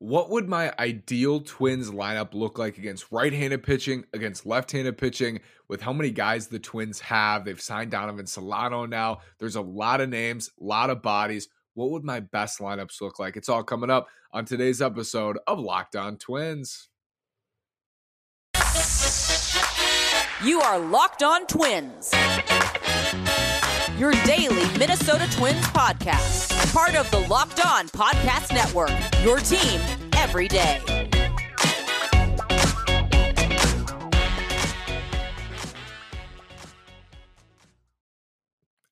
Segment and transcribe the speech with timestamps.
[0.00, 4.96] what would my ideal Twins lineup look like against right handed pitching, against left handed
[4.96, 7.44] pitching, with how many guys the Twins have?
[7.44, 9.18] They've signed Donovan Solano now.
[9.38, 11.48] There's a lot of names, a lot of bodies.
[11.74, 13.36] What would my best lineups look like?
[13.36, 16.88] It's all coming up on today's episode of Locked On Twins.
[20.42, 22.10] You are Locked On Twins,
[24.00, 28.90] your daily Minnesota Twins podcast part of the Locked On Podcast Network.
[29.22, 29.78] Your team
[30.16, 30.80] every day.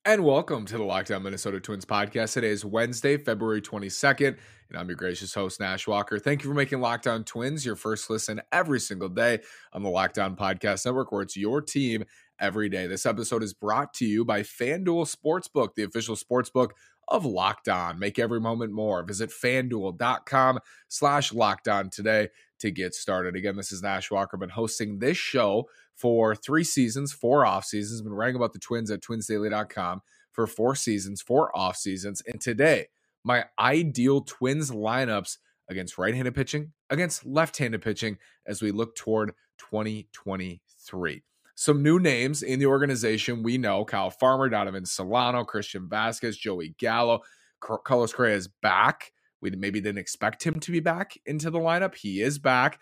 [0.05, 2.33] And welcome to the Locked On Minnesota Twins podcast.
[2.33, 4.37] Today is Wednesday, February 22nd,
[4.69, 6.19] and I'm your gracious host, Nash Walker.
[6.19, 9.39] Thank you for making Locked On Twins your first listen every single day
[9.73, 12.05] on the Locked On Podcast Network, where it's your team
[12.39, 12.87] every day.
[12.87, 16.71] This episode is brought to you by FanDuel Sportsbook, the official sportsbook
[17.07, 17.99] of Locked On.
[17.99, 19.03] Make every moment more.
[19.03, 23.35] Visit fanduel.com slash locked on today to get started.
[23.35, 24.37] Again, this is Nash Walker.
[24.37, 28.01] Been hosting this show for three seasons, four off seasons.
[28.01, 32.21] Been writing about the Twins at twinsdaily.com for four seasons, four off seasons.
[32.25, 32.87] And today,
[33.23, 35.37] my ideal Twins lineups
[35.69, 41.23] against right handed pitching, against left handed pitching as we look toward 2023
[41.59, 43.43] some new names in the organization.
[43.43, 47.19] We know Kyle Farmer, Donovan Solano, Christian Vazquez, Joey Gallo.
[47.59, 49.11] Carlos Correa is back.
[49.41, 51.95] We maybe didn't expect him to be back into the lineup.
[51.95, 52.79] He is back.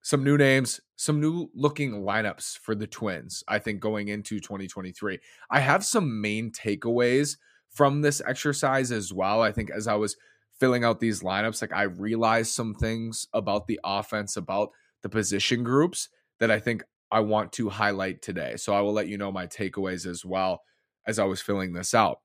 [0.00, 5.18] Some new names, some new looking lineups for the Twins, I think, going into 2023.
[5.50, 7.36] I have some main takeaways
[7.68, 9.42] from this exercise as well.
[9.42, 10.16] I think as I was
[10.58, 14.70] filling out these lineups, like I realized some things about the offense, about
[15.02, 16.08] the position groups
[16.40, 18.56] that I think I want to highlight today.
[18.56, 20.62] So I will let you know my takeaways as well
[21.06, 22.20] as I was filling this out.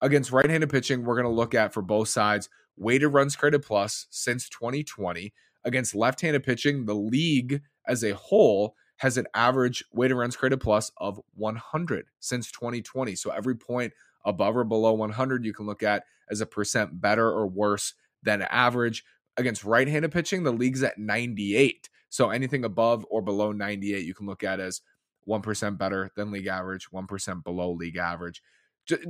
[0.00, 3.62] Against right handed pitching, we're going to look at for both sides weighted runs created
[3.62, 5.32] plus since 2020.
[5.64, 10.60] Against left handed pitching, the league as a whole has an average weighted runs created
[10.60, 13.14] plus of 100 since 2020.
[13.16, 13.92] So every point
[14.24, 18.42] above or below 100 you can look at as a percent better or worse than
[18.42, 19.04] average.
[19.36, 21.88] Against right handed pitching, the league's at 98.
[22.14, 24.82] So anything above or below 98, you can look at as
[25.28, 28.40] 1% better than league average, 1% below league average.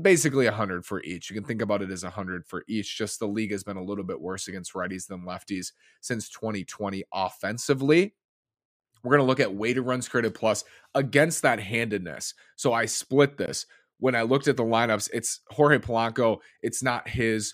[0.00, 1.28] Basically 100 for each.
[1.28, 2.96] You can think about it as 100 for each.
[2.96, 7.04] Just the league has been a little bit worse against righties than lefties since 2020
[7.12, 8.14] offensively.
[9.02, 12.32] We're going to look at weighted runs created plus against that handedness.
[12.56, 13.66] So I split this.
[13.98, 16.38] When I looked at the lineups, it's Jorge Polanco.
[16.62, 17.52] It's not his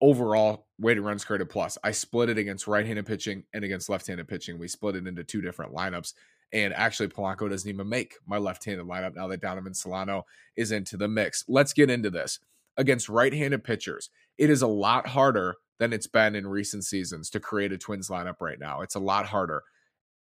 [0.00, 1.76] overall weighted runs created plus.
[1.82, 4.58] I split it against right-handed pitching and against left-handed pitching.
[4.58, 6.14] We split it into two different lineups.
[6.52, 10.24] And actually, Polanco doesn't even make my left-handed lineup now that Donovan Solano
[10.56, 11.44] is into the mix.
[11.48, 12.38] Let's get into this.
[12.76, 17.40] Against right-handed pitchers, it is a lot harder than it's been in recent seasons to
[17.40, 18.82] create a Twins lineup right now.
[18.82, 19.62] It's a lot harder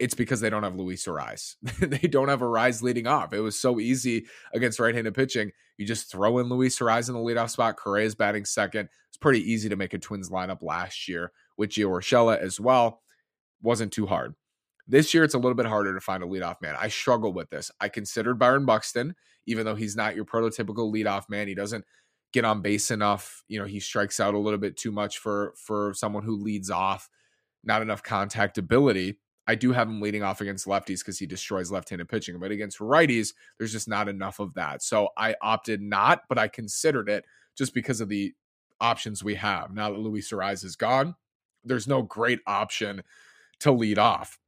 [0.04, 1.56] it's because they don't have Luis Arraez.
[1.80, 3.32] they don't have Arraez leading off.
[3.32, 5.54] It was so easy against right-handed pitching.
[5.78, 7.78] You just throw in Luis Arraez in the leadoff spot.
[7.78, 8.90] Correa is batting second.
[9.08, 13.02] It's pretty easy to make a Twins lineup last year with Gio Urshela as well.
[13.62, 14.36] Wasn't too hard.
[14.90, 16.76] This year, it's a little bit harder to find a leadoff man.
[16.78, 17.72] I struggle with this.
[17.80, 19.16] I considered Byron Buxton,
[19.48, 21.48] even though he's not your prototypical leadoff man.
[21.48, 21.86] He doesn't
[22.34, 23.46] get on base enough.
[23.48, 26.70] You know, he strikes out a little bit too much for for someone who leads
[26.70, 27.08] off.
[27.64, 31.72] Not enough contact ability I do have him leading off against lefties because he destroys
[31.72, 34.82] left-handed pitching, but against righties, there's just not enough of that.
[34.82, 38.34] So I opted not, but I considered it just because of the
[38.80, 39.74] options we have.
[39.74, 41.16] Now that Luis Arraez is gone,
[41.64, 43.04] there's no great option
[43.60, 44.40] to lead off.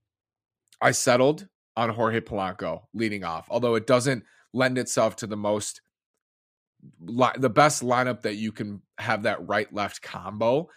[0.81, 4.23] I settled on Jorge Polanco leading off, although it doesn't
[4.53, 5.81] lend itself to the most
[7.01, 10.69] the best lineup that you can have that right left combo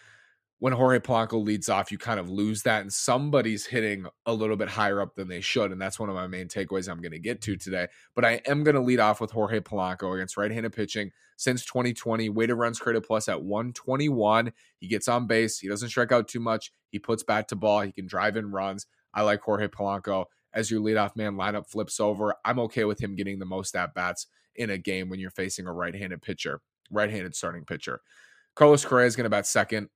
[0.59, 4.57] when Jorge Polanco leads off, you kind of lose that, and somebody's hitting a little
[4.57, 5.71] bit higher up than they should.
[5.71, 7.87] And that's one of my main takeaways I'm going to get to today.
[8.13, 11.63] But I am going to lead off with Jorge Polanco against right handed pitching since
[11.63, 12.27] 2020.
[12.27, 14.51] Weighted runs created plus at 121.
[14.77, 15.59] He gets on base.
[15.59, 16.73] He doesn't strike out too much.
[16.89, 17.81] He puts bat to ball.
[17.81, 18.85] He can drive in runs.
[19.13, 22.35] I like Jorge Polanco as your leadoff man lineup flips over.
[22.43, 25.67] I'm okay with him getting the most at bats in a game when you're facing
[25.67, 26.59] a right handed pitcher,
[26.91, 28.01] right handed starting pitcher.
[28.55, 29.89] Carlos Correa is going to bat second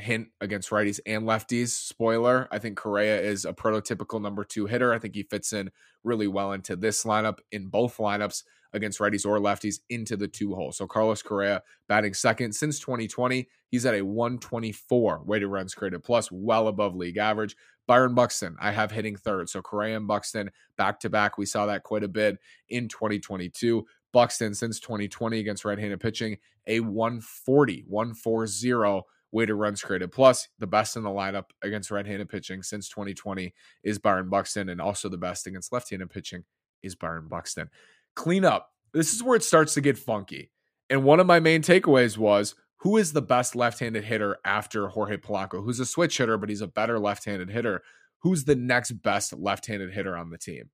[0.00, 1.68] hint against righties and lefties.
[1.68, 4.92] Spoiler, I think Correa is a prototypical number two hitter.
[4.92, 5.70] I think he fits in
[6.02, 8.42] really well into this lineup in both lineups
[8.72, 10.72] against righties or lefties into the two hole.
[10.72, 13.48] So Carlos Correa batting second since 2020.
[13.68, 17.56] He's at a 124 weighted runs created plus, well above league average.
[17.86, 19.48] Byron Buxton, I have hitting third.
[19.48, 21.38] So Correa and Buxton back to back.
[21.38, 22.38] We saw that quite a bit
[22.68, 23.86] in 2022.
[24.12, 30.48] Buxton since 2020 against right handed pitching, a 140, 140 weighted runs created plus.
[30.60, 33.52] The best in the lineup against right handed pitching since 2020
[33.82, 36.44] is Byron Buxton, and also the best against left handed pitching
[36.82, 37.68] is Byron Buxton.
[38.14, 38.70] Clean up.
[38.92, 40.52] This is where it starts to get funky.
[40.88, 44.88] And one of my main takeaways was who is the best left handed hitter after
[44.88, 47.82] Jorge Polanco, who's a switch hitter, but he's a better left handed hitter?
[48.20, 50.70] Who's the next best left handed hitter on the team?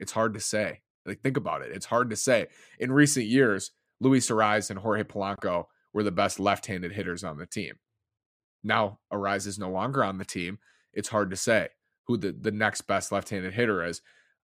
[0.00, 0.80] It's hard to say.
[1.06, 1.70] Like, think about it.
[1.72, 2.48] It's hard to say.
[2.80, 3.70] In recent years,
[4.00, 7.74] Luis Arraez and Jorge Polanco were the best left handed hitters on the team.
[8.64, 10.58] Now Arraez is no longer on the team.
[10.92, 11.68] It's hard to say
[12.06, 14.00] who the, the next best left handed hitter is.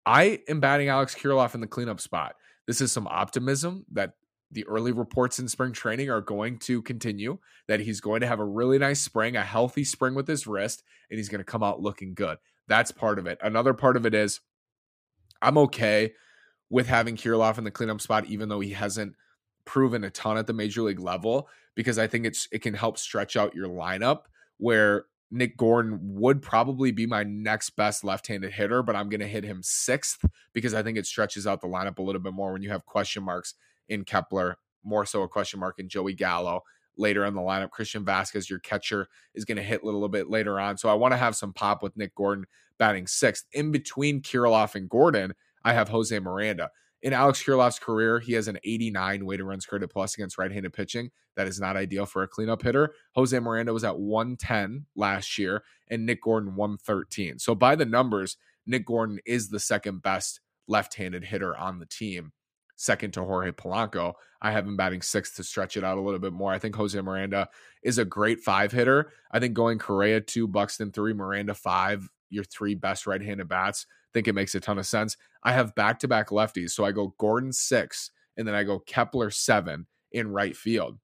[0.04, 2.36] I am batting Alex Kirilloff in the cleanup spot.
[2.66, 4.12] This is some optimism that
[4.50, 7.38] the early reports in spring training are going to continue,
[7.68, 10.82] that he's going to have a really nice spring, a healthy spring with his wrist,
[11.10, 12.38] and he's going to come out looking good.
[12.68, 13.38] That's part of it.
[13.42, 14.40] Another part of it is
[15.40, 16.12] I'm okay
[16.68, 19.14] with having Kirilloff in the cleanup spot, even though he hasn't
[19.64, 22.98] proven a ton at the major league level, because I think it's it can help
[22.98, 24.22] stretch out your lineup
[24.58, 29.26] where Nick Gordon would probably be my next best left-handed hitter, but I'm going to
[29.26, 30.22] hit him sixth
[30.52, 32.84] because I think it stretches out the lineup a little bit more when you have
[32.84, 33.54] question marks
[33.88, 36.60] in Kepler, more so a question mark in Joey Gallo
[36.98, 37.70] later in the lineup.
[37.70, 40.76] Christian Vazquez, your catcher, is going to hit a little bit later on.
[40.76, 42.44] So I want to have some pop with Nick Gordon
[42.78, 43.46] batting sixth.
[43.52, 45.32] In between Kirilloff and Gordon,
[45.64, 46.70] I have Jose Miranda.
[47.02, 51.10] In Alex Kirilloff's career, he has an 89 weighted runs created plus against right-handed pitching.
[51.34, 52.94] That is not ideal for a cleanup hitter.
[53.16, 57.40] Jose Miranda was at 110 last year, and Nick Gordon 113.
[57.40, 62.32] So by the numbers, Nick Gordon is the second best left-handed hitter on the team,
[62.76, 64.12] second to Jorge Polanco.
[64.40, 66.52] I have him batting sixth to stretch it out a little bit more.
[66.52, 67.48] I think Jose Miranda
[67.82, 69.10] is a great five hitter.
[69.32, 74.28] I think going Correa two, Buxton three, Miranda five, your three best right-handed bats think
[74.28, 75.16] it makes a ton of sense.
[75.42, 76.70] I have back to back lefties.
[76.70, 80.98] So I go Gordon six and then I go Kepler seven in right field.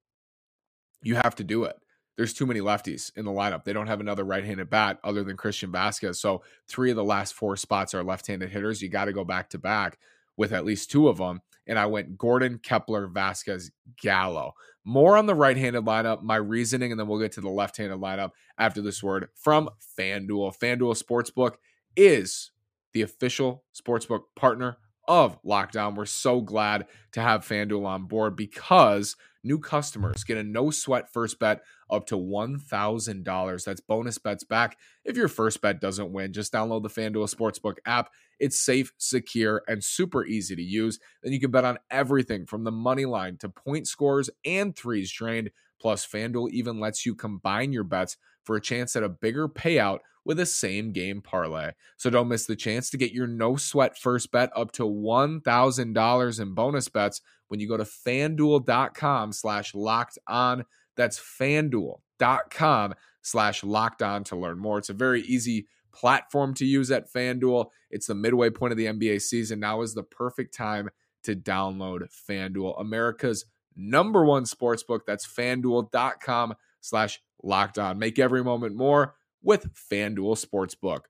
[1.03, 1.77] You have to do it.
[2.17, 3.63] There's too many lefties in the lineup.
[3.63, 6.17] They don't have another right handed bat other than Christian Vazquez.
[6.17, 8.83] So three of the last four spots are left handed hitters.
[8.83, 9.99] You got to go back to back
[10.37, 11.43] with at least two of them.
[11.69, 13.71] And I went Gordon, Kepler, Vazquez,
[14.03, 14.55] Gallo.
[14.85, 17.77] More on the right handed lineup, my reasoning, and then we'll get to the left
[17.77, 19.69] handed lineup after this word from
[19.99, 20.59] FanDuel.
[20.59, 21.57] FanDuel Sportsbook
[21.95, 22.51] is
[22.93, 25.95] the official sportsbook partner of Locked On.
[25.95, 31.11] We're so glad to have FanDuel on board because new customers get a no sweat
[31.11, 33.65] first bet up to $1,000.
[33.65, 36.35] That's bonus bets back if your first bet doesn't win.
[36.35, 38.11] Just download the FanDuel Sportsbook app.
[38.39, 40.99] It's safe, secure, and super easy to use.
[41.23, 45.11] Then you can bet on everything from the money line to point scores and threes
[45.11, 45.51] drained.
[45.81, 50.01] Plus, FanDuel even lets you combine your bets for a chance at a bigger payout
[50.29, 51.73] with a same game parlay.
[51.97, 56.41] So don't miss the chance to get your no sweat first bet up to $1,000
[56.41, 60.67] in bonus bets when you go to fanduel.com slash locked on.
[60.97, 64.77] That's fanduel.com slash locked on to learn more.
[64.77, 67.71] It's a very easy platform to use at FanDuel.
[67.91, 69.61] It's the midway point of the NBA season.
[69.61, 70.91] Now is the perfect time
[71.25, 75.01] to download FanDuel, America's number one sportsbook.
[75.07, 77.99] That's fanduel.com slash locked on.
[77.99, 81.03] Make every moment more with FanDuel Sportsbook.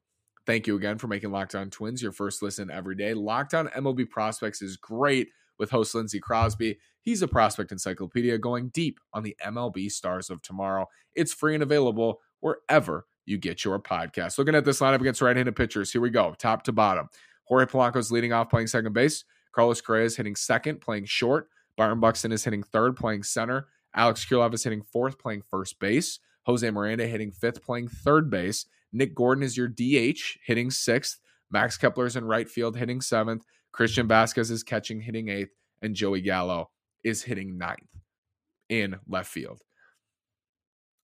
[0.46, 3.14] Thank you again for making Locked On Twins your first listen every day.
[3.14, 5.28] Locked On MLB Prospects is great
[5.58, 6.78] with host Lindsey Crosby.
[7.02, 10.86] He's a prospect encyclopedia going deep on the MLB stars of tomorrow.
[11.14, 14.38] It's free and available wherever you get your podcast.
[14.38, 17.08] Looking at this lineup against right-handed pitchers, here we go, top to bottom.
[17.44, 19.24] Jorge Polanco's leading off playing second base.
[19.52, 21.48] Carlos Correa is hitting second, playing short.
[21.76, 23.68] Byron Buxton is hitting third, playing center.
[23.94, 26.20] Alex Kirilloff is hitting fourth, playing first base.
[26.48, 28.64] Jose Miranda hitting fifth, playing third base.
[28.90, 31.20] Nick Gordon is your DH, hitting sixth.
[31.50, 33.44] Max Kepler is in right field, hitting seventh.
[33.70, 35.50] Christian Vazquez is catching, hitting eighth.
[35.82, 36.70] And Joey Gallo
[37.04, 38.00] is hitting ninth
[38.70, 39.60] in left field.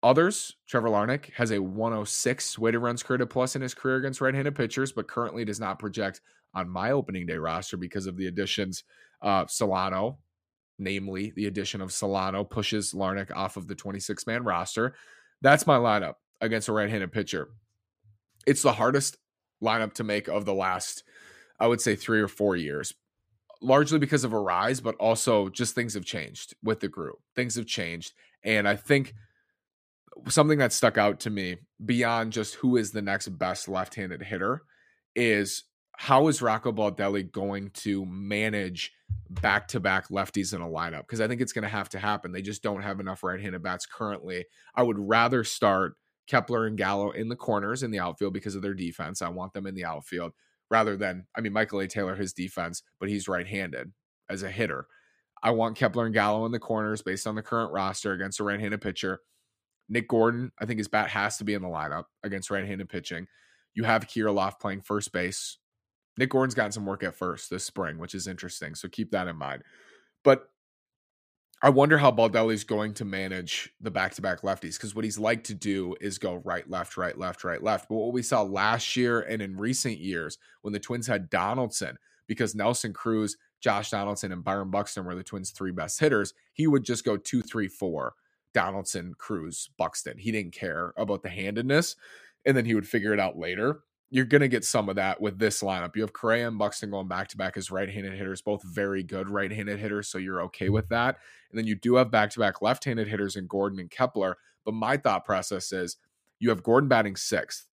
[0.05, 4.35] Others, Trevor Larnach has a 106 weighted runs created plus in his career against right
[4.35, 6.21] handed pitchers, but currently does not project
[6.55, 8.85] on my opening day roster because of the additions.
[9.21, 10.19] Uh, Solano,
[10.79, 14.95] namely the addition of Solano, pushes Larnach off of the 26 man roster.
[15.43, 17.49] That's my lineup against a right-handed pitcher.
[18.47, 19.19] It's the hardest
[19.63, 21.05] lineup to make of the last,
[21.61, 22.95] I would say, three or four years,
[23.61, 27.17] largely because of Arraez, but also just things have changed with the group.
[27.37, 28.13] Things have changed,
[28.45, 29.15] and I think
[30.29, 34.63] something that stuck out to me beyond just who is the next best left-handed hitter
[35.17, 35.65] is
[35.97, 38.93] how is Rocco Baldelli going to manage
[39.31, 41.03] back to back lefties in a lineup?
[41.03, 42.33] Because I think it's going to have to happen.
[42.33, 44.47] They just don't have enough right handed bats currently.
[44.75, 45.95] I would rather start
[46.27, 49.23] Kepler and Gallo in the corners in the outfield because of their defense.
[49.23, 50.33] I want them in the outfield
[50.71, 51.87] rather than, I mean, Michael A.
[51.87, 53.93] Taylor, his defense, but he's right handed
[54.31, 54.87] as a hitter.
[55.43, 58.45] I want Kepler and Gallo in the corners based on the current roster against a
[58.45, 59.21] right handed pitcher.
[59.89, 63.27] Nick Gordon, I think his bat has to be in the lineup against right-handed pitching.
[63.75, 65.59] You have Kirilloff playing first base.
[66.19, 68.75] Nick Gordon's gotten some work at first this spring, which is interesting.
[68.75, 69.63] So keep that in mind.
[70.25, 70.49] But
[71.63, 75.55] I wonder how Baldelli's going to manage the back-to-back lefties because what he's like to
[75.55, 77.89] do is go right, left, right, left, right, left.
[77.89, 81.99] But what we saw last year and in recent years when the Twins had Donaldson,
[82.27, 86.67] because Nelson Cruz, Josh Donaldson, and Byron Buxton were the Twins' three best hitters, he
[86.67, 88.15] would just go two, three, four.
[88.55, 90.19] Donaldson, Cruz, Buxton.
[90.19, 91.97] He didn't care about the handedness,
[92.45, 93.81] and then he would figure it out later
[94.13, 95.97] you're going to get some of that with this lineup.
[95.97, 99.03] You have Correa and Buxton going back to back as right handed hitters, both very
[99.03, 100.07] good right handed hitters.
[100.07, 101.17] So you're okay with that.
[101.51, 104.37] And then you do have back to back left handed hitters in Gordon and Kepler.
[104.67, 105.97] But my thought process is
[106.41, 107.67] you have Gordon batting sixth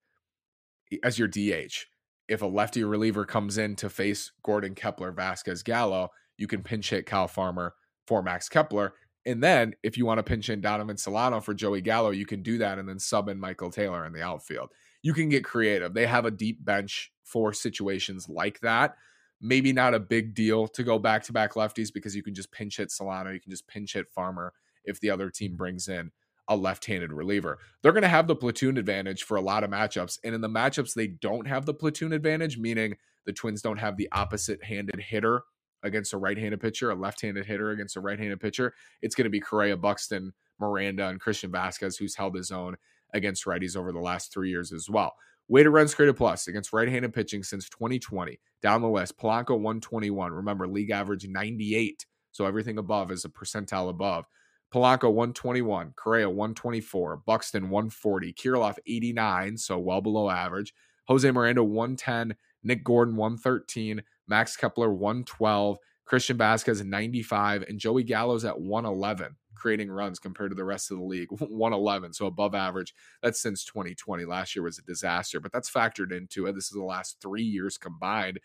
[1.03, 1.87] as your DH.
[2.29, 6.89] If a lefty reliever comes in to face Gordon, Kepler, Vazquez, Gallo, you can pinch
[6.89, 7.73] hit Kyle Farmer
[8.07, 8.93] for Max Kepler.
[9.25, 12.41] And then if you want to pinch in Donovan Solano for Joey Gallo, you can
[12.43, 14.69] do that and then sub in Michael Taylor in the outfield
[15.01, 15.93] you can get creative.
[15.93, 18.95] They have a deep bench for situations like that.
[19.41, 22.51] Maybe not a big deal to go back to back lefties because you can just
[22.51, 24.53] pinch hit Solano, you can just pinch hit Farmer
[24.83, 26.11] if the other team brings in
[26.49, 27.59] a left handed reliever.
[27.81, 30.17] They're going to have the platoon advantage for a lot of matchups.
[30.23, 33.97] And in the matchups, they don't have the platoon advantage, meaning the Twins don't have
[33.97, 35.43] the opposite handed hitter
[35.83, 38.73] against a right handed pitcher, a left handed hitter against a right handed pitcher.
[39.01, 42.75] It's going to be Correa, Buxton, Miranda, and Christian Vazquez, who's held his own
[43.13, 45.13] against righties over the last three years as well.
[45.47, 48.39] Weighted runs created plus against right-handed pitching since 2020.
[48.61, 50.31] Down the list, Polanco 121.
[50.31, 52.05] Remember, league average 98.
[52.31, 54.25] So everything above is a percentile above.
[54.71, 60.75] Polanco 121, Correa 124, Buxton 140, Kirilloff 89, so well below average.
[61.07, 68.45] Jose Miranda 110, Nick Gordon 113, Max Kepler 112, Christian Vazquez 95, and Joey Gallo's
[68.45, 72.95] at 111 creating runs compared to the rest of the league 111 so above average.
[73.21, 76.53] That's since 2020 last year was a disaster but that's factored into it.
[76.53, 78.39] This is the last three years combined.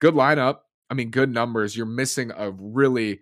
[0.00, 0.58] Good lineup.
[0.88, 1.76] I mean good numbers.
[1.76, 3.20] You're missing a really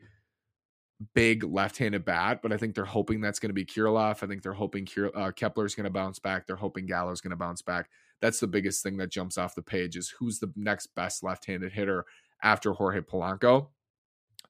[1.14, 4.22] big left-handed bat but i think they're hoping that's going to be Kirilloff.
[4.22, 6.46] i think they're hoping Kier, uh, kepler's going to bounce back.
[6.46, 7.88] They're hoping gallo's going to bounce back.
[8.20, 11.72] That's the biggest thing that jumps off the page is who's the next best left-handed
[11.72, 12.04] hitter
[12.42, 13.68] after jorge polanco.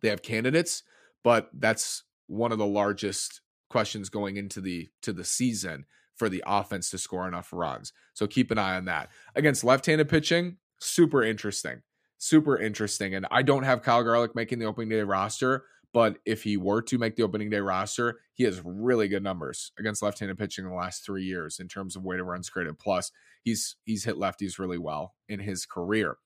[0.03, 0.83] They have candidates
[1.23, 5.85] but that's one of the largest questions going into the to the season
[6.17, 7.93] for the offense to score enough runs.
[8.15, 9.11] So keep an eye on that.
[9.35, 11.83] Against left-handed pitching, super interesting.
[12.19, 13.15] Super interesting.
[13.15, 16.83] And I don't have Kyle Garlick making the opening day roster, but if he were
[16.83, 20.71] to make the opening day roster, he has really good numbers against left-handed pitching in
[20.71, 22.79] the last three years in terms of weighted runs created.
[22.79, 23.11] Plus,
[23.43, 26.19] he's he's hit lefties really well in his career.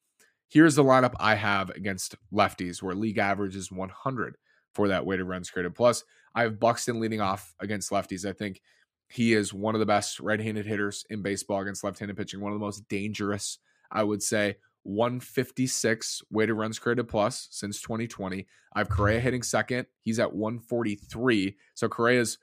[0.49, 4.37] Here's the lineup I have against lefties, where league average is 100
[4.75, 5.75] for that weighted runs created.
[5.75, 6.05] Plus,
[6.35, 8.29] I have Buxton leading off against lefties.
[8.29, 8.61] I think
[9.09, 12.41] he is one of the best right-handed hitters in baseball against left-handed pitching.
[12.41, 13.59] One of the most dangerous,
[13.91, 14.57] I would say.
[14.83, 18.47] 156 weighted runs created plus since 2020.
[18.75, 19.87] I have Correa hitting second.
[20.03, 21.57] He's at 143.
[21.75, 22.39] So Correa's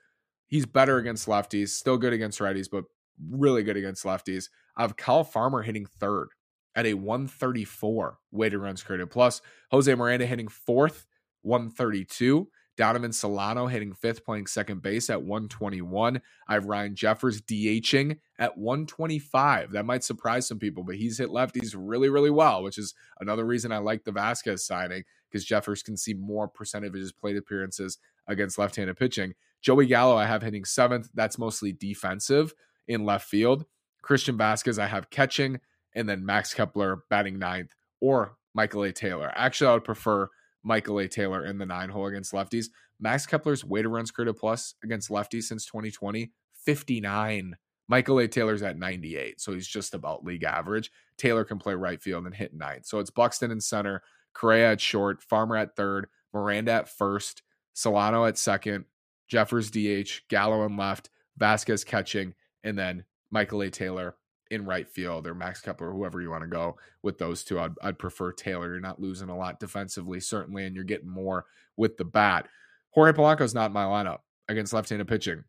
[0.48, 2.84] he's better against lefties, still good against righties, but
[3.30, 4.48] really good against lefties.
[4.76, 6.30] I have Kyle Farmer hitting third
[6.74, 9.40] at a 134 weighted runs created plus.
[9.70, 11.06] Jose Miranda hitting fourth
[11.42, 12.48] 132.
[12.76, 16.20] Donovan Solano hitting fifth, playing second base at 121.
[16.48, 19.72] I have Ryan Jeffers DHing at 125.
[19.72, 23.44] That might surprise some people, but he's hit lefties really, really well, which is another
[23.44, 27.36] reason I like the Vazquez signing because Jeffers can see more percentage of his plate
[27.36, 29.34] appearances against left handed pitching.
[29.60, 31.08] Joey Gallo, I have hitting seventh.
[31.14, 32.54] That's mostly defensive
[32.88, 33.66] in left field.
[34.02, 35.60] Christian Vazquez, I have catching,
[35.94, 38.92] and then Max Kepler batting ninth or Michael A.
[38.92, 39.30] Taylor.
[39.34, 40.28] Actually, I would prefer
[40.62, 41.08] Michael A.
[41.08, 42.66] Taylor in the nine hole against lefties.
[43.00, 47.56] Max Kepler's weighted runs created plus against lefties since 2020, 59.
[47.88, 48.28] Michael A.
[48.28, 50.90] Taylor's at 98, so he's just about league average.
[51.18, 52.86] Taylor can play right field and hit ninth.
[52.86, 54.02] So it's Buxton in center,
[54.34, 57.42] Correa at short, Farmer at third, Miranda at first,
[57.74, 58.84] Solano at second,
[59.28, 63.70] Jeffers DH, Gallo in left, Vazquez catching, and then Michael A.
[63.70, 64.14] Taylor
[64.52, 67.58] in right field or Max Kepler, whoever you want to go with those two.
[67.58, 68.70] I'd, I'd prefer Taylor.
[68.70, 71.46] You're not losing a lot defensively, certainly, and you're getting more
[71.78, 72.48] with the bat.
[72.90, 74.18] Jorge Polanco's not in my lineup
[74.48, 75.42] against left-handed pitching.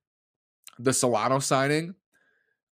[0.80, 1.96] The Solano signing,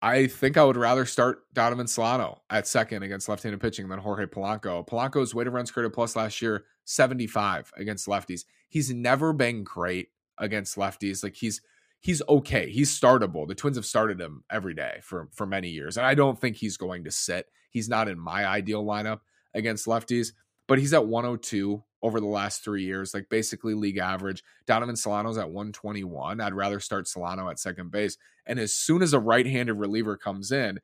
[0.02, 4.26] I think I would rather start Donovan Solano at second against left-handed pitching than Jorge
[4.26, 4.88] Polanco.
[4.88, 8.46] Polanco's weighted runs created plus last year 75 against lefties.
[8.70, 11.22] He's never been great against lefties.
[11.22, 11.62] Like he's
[12.04, 12.70] he's okay.
[12.70, 13.48] He's startable.
[13.48, 16.58] The Twins have started him every day for for many years, and I don't think
[16.58, 17.48] he's going to sit.
[17.72, 19.22] He's not in my ideal lineup
[19.56, 20.34] against lefties,
[20.68, 24.44] but he's at 102 over the last three years, like basically league average.
[24.68, 26.42] Donovan Solano's at 121.
[26.42, 28.18] I'd rather start Solano at second base.
[28.46, 30.80] And as soon as a right-handed reliever comes in,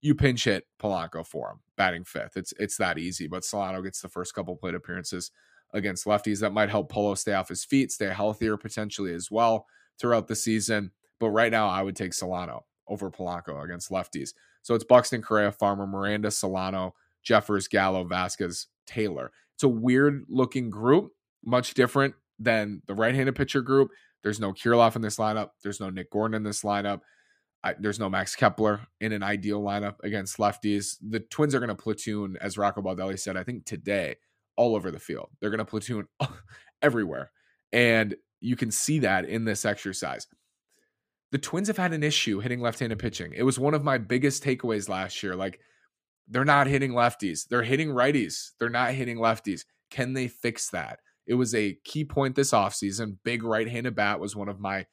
[0.00, 2.36] you pinch hit Polanco for him, batting fifth.
[2.36, 3.28] It's it's that easy.
[3.28, 5.30] But Solano gets the first couple plate appearances
[5.74, 6.40] against lefties.
[6.40, 9.66] That might help Polo stay off his feet, stay healthier potentially as well
[10.00, 10.90] throughout the season.
[11.20, 14.34] But right now, I would take Solano over Polanco against lefties.
[14.62, 19.30] So it's Buxton, Correa, Farmer, Miranda, Solano, Jeffers, Gallo, Vazquez, Taylor.
[19.54, 21.12] It's a weird looking group,
[21.44, 23.90] much different than the right handed pitcher group.
[24.22, 25.50] There's no Kirilloff in this lineup.
[25.62, 27.00] There's no Nick Gordon in this lineup.
[27.62, 30.96] I, there's no Max Kepler in an ideal lineup against lefties.
[31.00, 34.16] The Twins are going to platoon, as Rocco Baldelli said, I think today,
[34.56, 35.30] all over the field.
[35.40, 36.06] They're going to platoon
[36.82, 37.30] everywhere.
[37.72, 40.26] And you can see that in this exercise.
[41.32, 43.32] The Twins have had an issue hitting left handed pitching.
[43.34, 45.34] It was one of my biggest takeaways last year.
[45.34, 45.60] Like,
[46.28, 47.48] they're not hitting lefties.
[47.48, 48.52] They're hitting righties.
[48.58, 49.64] They're not hitting lefties.
[49.90, 51.00] Can they fix that?
[51.26, 53.16] It was a key point this offseason.
[53.24, 54.86] Big right-handed bat was one of my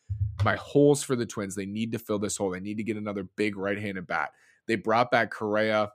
[0.44, 1.56] my holes for the Twins.
[1.56, 2.52] They need to fill this hole.
[2.52, 4.32] They need to get another big right-handed bat.
[4.68, 5.92] They brought back Correa.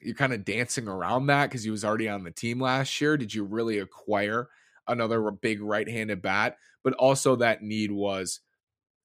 [0.00, 3.16] You're kind of dancing around that because he was already on the team last year.
[3.16, 4.48] Did you really acquire
[4.88, 6.56] another big right-handed bat?
[6.84, 8.40] But also that need was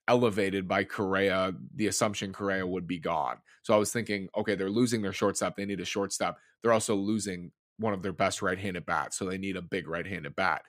[0.07, 2.72] elevated by Correa, the assumption Correa mm-hmm.
[2.72, 3.38] would be gone.
[3.63, 5.55] So I was thinking, okay, they're losing their shortstop.
[5.55, 6.38] They need a shortstop.
[6.62, 10.36] They're also losing one of their best right-handed bats, so they need a big right-handed
[10.36, 10.63] bat.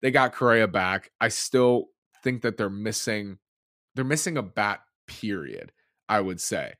[0.00, 1.10] They got Correa back.
[1.20, 1.86] I still
[2.22, 3.38] think that they're missing
[3.94, 5.72] they're missing a bat period,
[6.08, 6.74] I would say.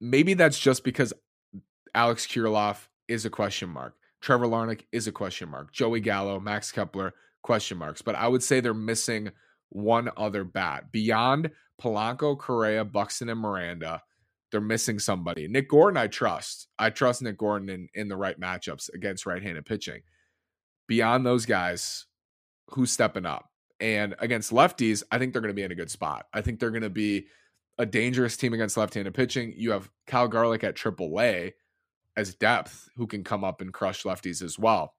[0.00, 1.12] Maybe that's just because
[1.94, 3.94] Alex Kirilloff is a question mark.
[4.22, 5.72] Trevor Larnach is a question mark.
[5.72, 7.12] Joey Gallo, Max Kepler,
[7.42, 8.00] question marks.
[8.00, 9.30] But I would say they're missing
[9.70, 10.92] one other bat.
[10.92, 11.50] Beyond
[11.80, 14.00] Polanco, Correa, Buxton, and Miranda,
[14.50, 15.48] they're missing somebody.
[15.48, 16.68] Nick Gordon, I trust.
[16.78, 20.02] I trust Nick Gordon in, in the right matchups against right handed pitching.
[20.86, 22.06] Beyond those guys,
[22.68, 23.48] who's stepping up?
[23.80, 26.26] And against lefties, I think they're going to be in a good spot.
[26.32, 27.26] I think they're going to be
[27.78, 29.54] a dangerous team against left handed pitching.
[29.56, 31.54] You have Cal Garlick at AAA
[32.16, 34.94] as depth who can come up and crush lefties as well.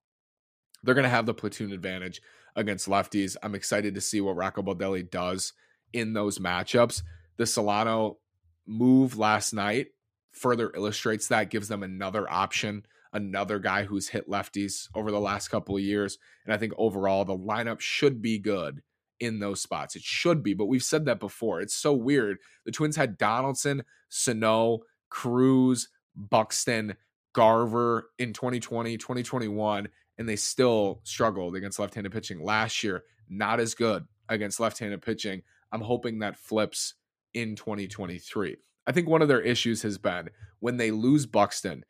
[0.83, 2.21] They're going to have the platoon advantage
[2.55, 3.35] against lefties.
[3.41, 5.53] I'm excited to see what Rocco Baldelli does
[5.93, 7.03] in those matchups.
[7.37, 8.17] The Solano
[8.65, 9.87] move last night
[10.33, 15.47] further illustrates that, gives them another option, another guy who's hit lefties over the last
[15.47, 16.17] couple of years.
[16.45, 18.81] And I think overall, the lineup should be good
[19.19, 19.95] in those spots.
[19.95, 21.61] It should be, but we've said that before.
[21.61, 22.39] It's so weird.
[22.65, 26.95] The Twins had Donaldson, Sano, Cruz, Buxton,
[27.33, 33.03] Garver in 2020, 2021 and they still struggled against left-handed pitching last year.
[33.29, 35.41] Not as good against left-handed pitching.
[35.71, 36.93] I'm hoping that flips
[37.33, 38.57] in 2023.
[38.85, 41.83] I think one of their issues has been when they lose Buxton,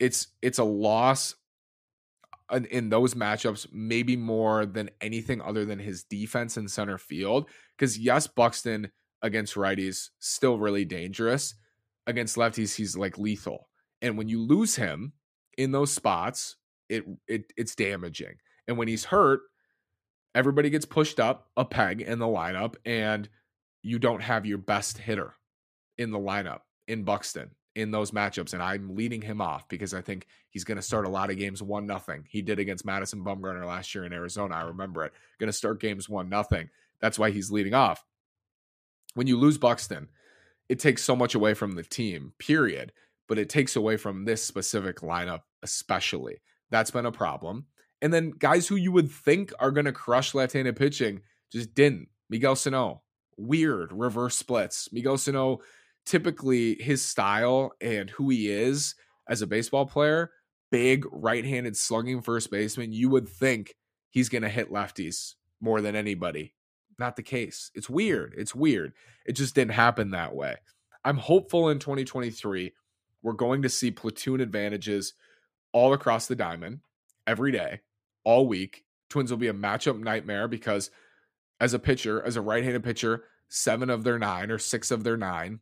[0.00, 1.34] it's it's a loss
[2.50, 7.48] in, in those matchups, maybe more than anything other than his defense in center field.
[7.76, 8.90] Because yes, Buxton
[9.22, 11.54] against righties still really dangerous.
[12.06, 13.68] Against lefties, he's like lethal.
[14.04, 15.14] And when you lose him
[15.56, 16.56] in those spots,
[16.90, 18.34] it it it's damaging.
[18.68, 19.40] And when he's hurt,
[20.34, 23.28] everybody gets pushed up a peg in the lineup, and
[23.82, 25.34] you don't have your best hitter
[25.96, 28.52] in the lineup in Buxton in those matchups.
[28.52, 31.38] And I'm leading him off because I think he's going to start a lot of
[31.38, 32.24] games one nothing.
[32.28, 34.54] He did against Madison Bumgarner last year in Arizona.
[34.54, 35.12] I remember it.
[35.38, 36.68] Going to start games one nothing.
[37.00, 38.04] That's why he's leading off.
[39.14, 40.08] When you lose Buxton,
[40.68, 42.92] it takes so much away from the team, period.
[43.28, 46.42] But it takes away from this specific lineup, especially.
[46.70, 47.66] That's been a problem.
[48.02, 52.08] And then guys who you would think are going to crush handed pitching just didn't.
[52.28, 53.02] Miguel Sano,
[53.38, 54.88] weird reverse splits.
[54.92, 55.60] Miguel Sano,
[56.04, 58.94] typically his style and who he is
[59.28, 60.30] as a baseball player,
[60.70, 63.74] big right handed slugging first baseman, you would think
[64.10, 66.54] he's going to hit lefties more than anybody.
[66.98, 67.70] Not the case.
[67.74, 68.34] It's weird.
[68.36, 68.92] It's weird.
[69.26, 70.56] It just didn't happen that way.
[71.04, 72.72] I'm hopeful in 2023
[73.24, 75.14] we're going to see platoon advantages
[75.72, 76.80] all across the diamond
[77.26, 77.80] every day,
[78.22, 78.84] all week.
[79.08, 80.90] Twins will be a matchup nightmare because
[81.60, 85.16] as a pitcher, as a right-handed pitcher, seven of their nine or six of their
[85.16, 85.58] nine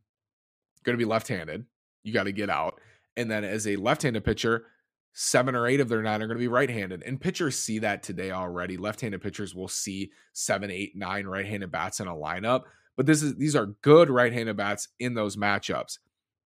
[0.83, 1.65] going to be left-handed.
[2.03, 2.81] You got to get out.
[3.15, 4.65] And then as a left-handed pitcher,
[5.13, 7.03] seven or eight of their nine are going to be right-handed.
[7.03, 8.75] And pitchers see that today already.
[8.75, 12.63] Left-handed pitchers will see seven, eight, nine right-handed bats in a lineup.
[12.97, 15.99] But this is these are good right-handed bats in those matchups.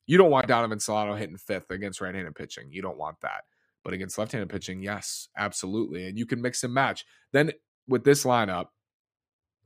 [0.07, 2.71] You don't want Donovan Solano hitting fifth against right-handed pitching.
[2.71, 3.43] You don't want that.
[3.83, 6.07] But against left handed pitching, yes, absolutely.
[6.07, 7.05] And you can mix and match.
[7.31, 7.51] Then
[7.87, 8.67] with this lineup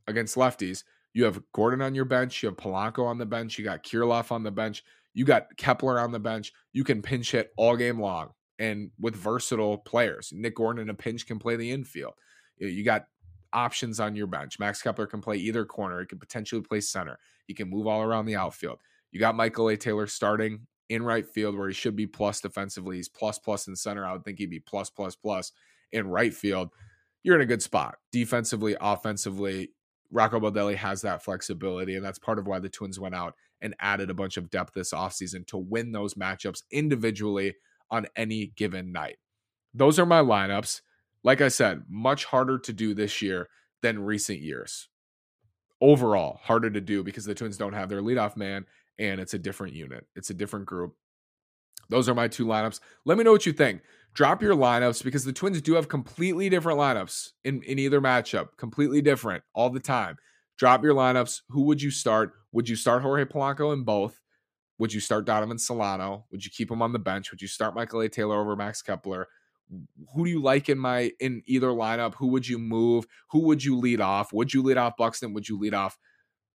[0.06, 3.64] against lefties, you have Gordon on your bench, you have Polanco on the bench, you
[3.64, 4.82] got Kirilloff on the bench,
[5.14, 6.52] you got Kepler on the bench.
[6.72, 10.32] You can pinch hit all game long and with versatile players.
[10.34, 12.14] Nick Gordon in a pinch can play the infield.
[12.58, 13.06] You got
[13.52, 14.58] options on your bench.
[14.58, 16.00] Max Kepler can play either corner.
[16.00, 17.18] He can potentially play center.
[17.46, 18.78] He can move all around the outfield.
[19.12, 19.76] You got Michael A.
[19.76, 22.96] Taylor starting in right field where he should be plus defensively.
[22.96, 24.04] He's plus plus in center.
[24.04, 25.52] I would think he'd be plus plus plus
[25.92, 26.70] in right field.
[27.22, 29.70] You're in a good spot defensively, offensively.
[30.10, 33.74] Rocco Baldelli has that flexibility, and that's part of why the Twins went out and
[33.80, 37.54] added a bunch of depth this offseason to win those matchups individually
[37.90, 39.16] on any given night.
[39.72, 40.82] Those are my lineups.
[41.22, 43.48] Like I said, much harder to do this year
[43.80, 44.88] than recent years.
[45.80, 48.66] Overall, harder to do because the Twins don't have their leadoff man
[48.98, 50.06] and it's a different unit.
[50.14, 50.94] It's a different group.
[51.88, 52.80] Those are my two lineups.
[53.04, 53.82] Let me know what you think.
[54.14, 58.48] Drop your lineups because the Twins do have completely different lineups in, in either matchup,
[58.56, 60.16] completely different all the time.
[60.58, 61.40] Drop your lineups.
[61.48, 62.32] Who would you start?
[62.52, 64.20] Would you start Jorge Polanco in both?
[64.78, 66.26] Would you start Donovan Solano?
[66.30, 67.30] Would you keep him on the bench?
[67.30, 68.08] Would you start Michael A.
[68.08, 69.28] Taylor over Max Kepler?
[70.14, 72.14] Who do you like in my in either lineup?
[72.16, 73.06] Who would you move?
[73.30, 74.32] Who would you lead off?
[74.32, 75.32] Would you lead off Buxton?
[75.32, 75.98] Would you lead off,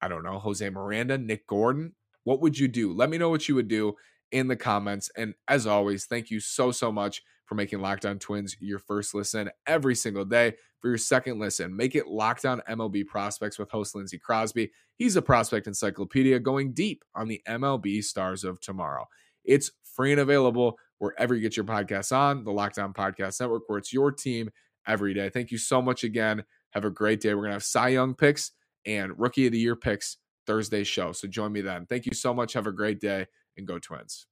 [0.02, 1.94] I don't know, Jose Miranda, Nick Gordon?
[2.26, 2.94] What would you do?
[2.94, 3.96] Let me know what you would do
[4.32, 5.10] in the comments.
[5.16, 9.14] And as always, thank you so, so much for making Locked On Twins your first
[9.14, 10.56] listen every single day.
[10.82, 14.72] For your second listen, make it Locked On MLB Prospects with host Lindsey Crosby.
[14.98, 19.06] He's a prospect encyclopedia going deep on the MLB stars of tomorrow.
[19.44, 23.64] It's free and available wherever you get your podcasts on, the Locked On Podcast Network,
[23.68, 24.50] where it's your team
[24.88, 25.30] every day.
[25.30, 26.44] Thank you so much again.
[26.72, 27.34] Have a great day.
[27.34, 28.52] We're going to have Cy Young picks
[28.86, 31.12] and Rookie of the Year picks Thursday show.
[31.12, 31.86] So join me then.
[31.86, 32.54] Thank you so much.
[32.54, 33.28] Have a great day
[33.58, 34.28] and go Twins.